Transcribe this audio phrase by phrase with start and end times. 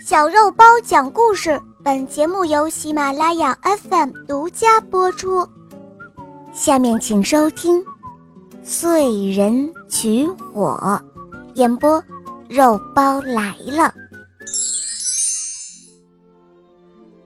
[0.00, 5.48] 小肉包讲故事，本节目由喜马拉雅 FM 独家播出。
[6.52, 7.80] 下面请收听
[8.62, 10.78] 《碎人取火》，
[11.54, 12.02] 演播
[12.48, 13.94] 肉包来了。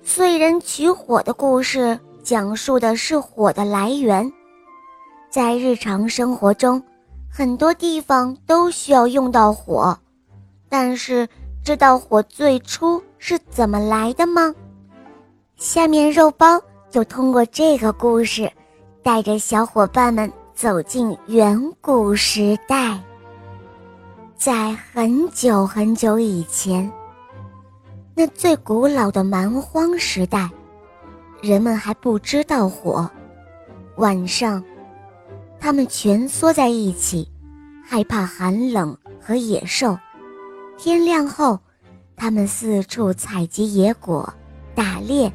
[0.02, 4.30] 碎人取火的故事讲述的是火的来源，
[5.30, 6.82] 在日常生活中，
[7.32, 9.98] 很多地方都需要用到火，
[10.68, 11.26] 但是。
[11.68, 14.54] 知道火最初是怎么来的吗？
[15.58, 18.50] 下面肉包就通过这个故事，
[19.02, 22.98] 带着小伙伴们走进远古时代。
[24.34, 26.90] 在很久很久以前，
[28.14, 30.48] 那最古老的蛮荒时代，
[31.42, 33.06] 人们还不知道火。
[33.96, 34.64] 晚上，
[35.60, 37.30] 他们蜷缩在一起，
[37.84, 39.98] 害怕寒冷和野兽。
[40.78, 41.58] 天亮后，
[42.14, 44.32] 他们四处采集野果、
[44.76, 45.30] 打猎、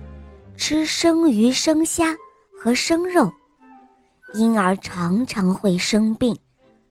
[0.56, 2.16] 吃生鱼、生虾
[2.58, 3.30] 和生肉，
[4.36, 6.34] 因而常常会生病，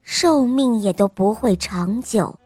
[0.03, 2.39] 寿命也都不会长久。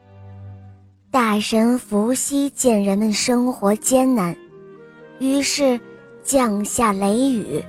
[1.11, 4.37] 大神伏羲见人们生活艰难，
[5.19, 5.81] 于是
[6.23, 7.61] 降下雷雨，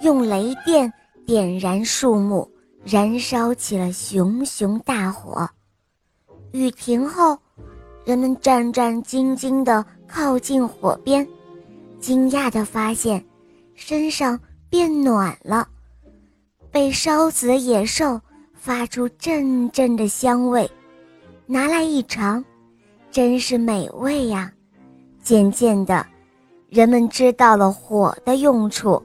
[0.00, 0.90] 用雷电
[1.26, 2.50] 点燃树木，
[2.82, 5.46] 燃烧起了熊熊大火。
[6.52, 7.38] 雨停后。
[8.08, 11.28] 人们战战兢兢地靠近火边，
[12.00, 13.22] 惊讶地发现
[13.74, 15.68] 身上变暖了。
[16.70, 18.18] 被烧死的野兽
[18.54, 20.70] 发出阵阵的香味，
[21.44, 22.42] 拿来一尝，
[23.10, 24.50] 真是美味呀！
[25.22, 26.06] 渐渐的，
[26.70, 29.02] 人们知道了火的用处，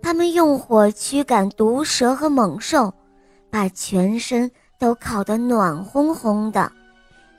[0.00, 2.90] 他们用火驱赶毒蛇和猛兽，
[3.50, 6.72] 把全身都烤得暖烘烘的。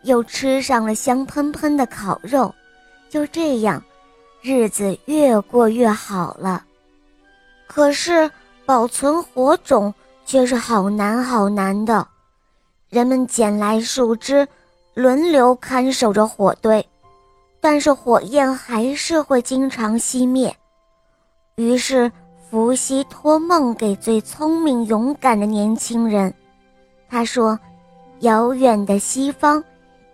[0.03, 2.53] 又吃上了香喷喷的烤肉，
[3.09, 3.83] 就这样，
[4.41, 6.63] 日子越过越好了。
[7.67, 8.29] 可是
[8.65, 9.93] 保存火种
[10.25, 12.07] 却是好难好难的。
[12.89, 14.47] 人们捡来树枝，
[14.93, 16.85] 轮流看守着火堆，
[17.61, 20.53] 但是火焰还是会经常熄灭。
[21.55, 22.11] 于是
[22.49, 26.33] 伏羲托梦给最聪明勇敢的年轻人，
[27.07, 27.57] 他说
[28.21, 29.63] ：“遥远的西方。”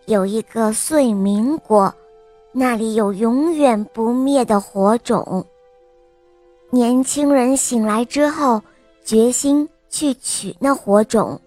[0.07, 1.93] 有一个碎明国，
[2.53, 5.45] 那里有永远不灭的火种。
[6.69, 8.61] 年轻人醒来之后，
[9.03, 11.37] 决心去取那火种。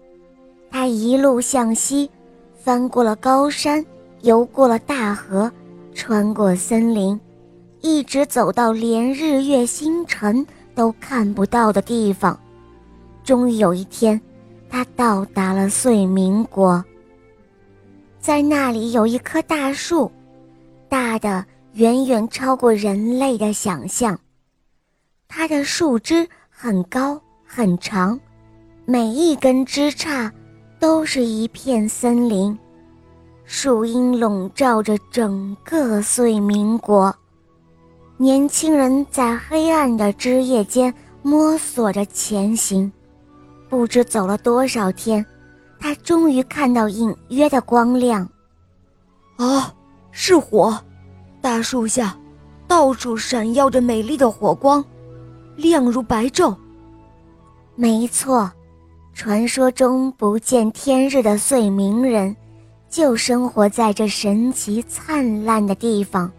[0.69, 2.07] 他一路向西，
[2.53, 3.83] 翻过了高山，
[4.21, 5.51] 游过了大河，
[5.95, 7.19] 穿过森林，
[7.81, 10.45] 一直走到连日月星辰
[10.75, 12.39] 都看不到的地方。
[13.23, 14.21] 终于有一天，
[14.69, 16.83] 他到达了碎明国。
[18.21, 20.09] 在那里有一棵大树，
[20.87, 21.43] 大的
[21.73, 24.17] 远远超过人类的想象。
[25.27, 28.19] 它的树枝很高很长，
[28.85, 30.31] 每一根枝杈
[30.79, 32.55] 都是一片森林，
[33.43, 37.13] 树荫笼罩着整个碎民国。
[38.17, 40.93] 年轻人在黑暗的枝叶间
[41.23, 42.91] 摸索着前行，
[43.67, 45.25] 不知走了多少天。
[45.81, 48.29] 他终于看到隐约的光亮，
[49.37, 49.73] 啊，
[50.11, 50.77] 是火！
[51.41, 52.15] 大树下，
[52.67, 54.85] 到处闪耀着美丽的火光，
[55.55, 56.55] 亮如白昼。
[57.73, 58.49] 没错，
[59.15, 62.35] 传说中不见天日的碎明人，
[62.87, 66.31] 就生活在这神奇灿烂的地方。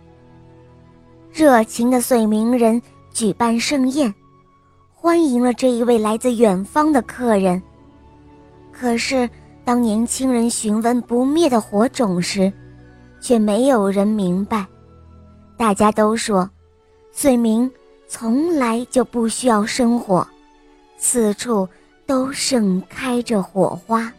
[1.32, 2.80] 热情的碎明人
[3.12, 4.14] 举办盛宴，
[4.94, 7.60] 欢迎了这一位来自远方的客人。
[8.72, 9.28] 可是，
[9.64, 12.52] 当年轻人询问不灭的火种时，
[13.20, 14.66] 却没有人明白。
[15.56, 16.50] 大家都说，
[17.12, 17.70] 岁明
[18.08, 20.26] 从来就不需要生火，
[20.96, 21.68] 四处
[22.06, 24.12] 都盛开着火花。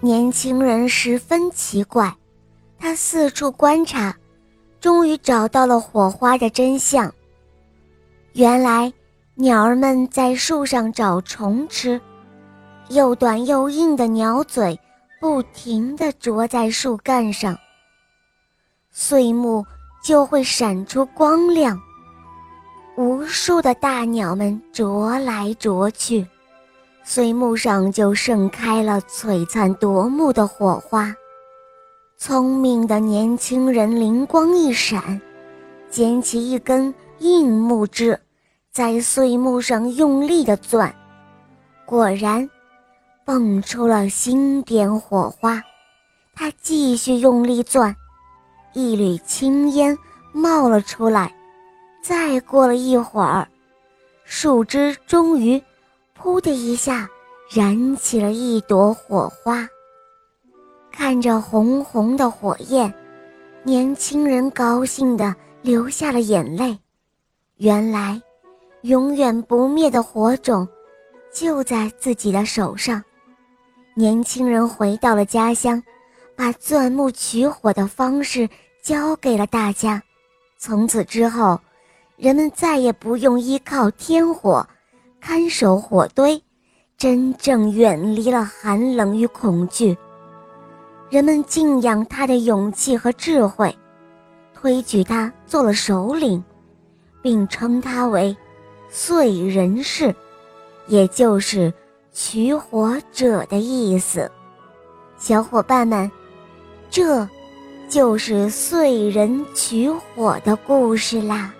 [0.00, 2.14] 年轻人十分奇怪，
[2.78, 4.14] 他四处观察，
[4.80, 7.10] 终于找到了火花的真相。
[8.32, 8.92] 原来，
[9.36, 11.98] 鸟儿们在树上找虫吃。
[12.92, 14.78] 又短又硬的鸟嘴，
[15.18, 17.56] 不停地啄在树干上。
[18.90, 19.64] 碎木
[20.04, 21.80] 就会闪出光亮，
[22.98, 26.26] 无数的大鸟们啄来啄去，
[27.02, 31.14] 碎木上就盛开了璀璨夺目的火花。
[32.18, 35.18] 聪明的年轻人灵光一闪，
[35.88, 38.20] 捡起一根硬木枝，
[38.70, 40.94] 在碎木上用力地钻，
[41.86, 42.46] 果然。
[43.24, 45.62] 蹦出了星点火花，
[46.34, 47.94] 他继续用力钻，
[48.72, 49.96] 一缕青烟
[50.32, 51.32] 冒了出来。
[52.02, 53.46] 再过了一会儿，
[54.24, 55.62] 树枝终于
[56.20, 57.08] “噗”的一下
[57.48, 59.68] 燃起了一朵火花。
[60.90, 62.92] 看着红红的火焰，
[63.62, 66.76] 年轻人高兴地流下了眼泪。
[67.58, 68.20] 原来，
[68.80, 70.66] 永远不灭的火种
[71.32, 73.00] 就在自己的手上。
[73.94, 75.82] 年轻人回到了家乡，
[76.34, 78.48] 把钻木取火的方式
[78.82, 80.02] 教给了大家。
[80.58, 81.60] 从此之后，
[82.16, 84.66] 人们再也不用依靠天火
[85.20, 86.42] 看守火堆，
[86.96, 89.96] 真正远离了寒冷与恐惧。
[91.10, 93.76] 人们敬仰他的勇气和智慧，
[94.54, 96.42] 推举他做了首领。
[97.22, 98.36] 并称他为
[98.92, 100.12] “燧人氏”，
[100.88, 101.72] 也就是
[102.12, 104.30] 取火者的意思。
[105.16, 106.10] 小伙伴们，
[106.90, 107.28] 这
[107.88, 111.52] 就是燧人取火的故事啦。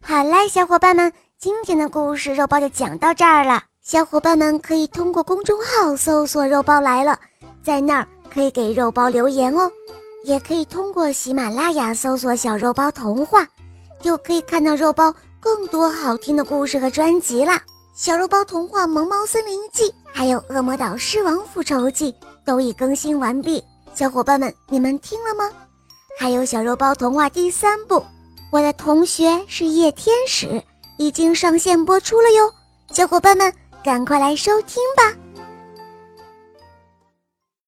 [0.00, 3.62] 好啦，小伙伴们，今天的故事肉包就讲到这儿了。
[3.82, 7.18] 小伙伴们可以通过公众号搜索“肉包来了”，
[7.62, 9.70] 在那儿可以给肉包留言哦。
[10.24, 13.46] 也可以通过喜马拉雅搜索“小肉包童话”，
[14.00, 17.60] 就可以看到肉包更多好听的故事和专辑啦。
[17.94, 22.12] 小肉包童话《萌猫森林记》还有《恶魔岛狮王复仇记》
[22.44, 23.62] 都已更新完毕，
[23.94, 25.50] 小伙伴们，你们听了吗？
[26.18, 27.96] 还有小肉包童话第三部
[28.52, 30.46] 《我的同学是夜天使》
[30.98, 32.52] 已经上线播出了哟，
[32.92, 33.52] 小伙伴们
[33.82, 35.14] 赶快来收听吧。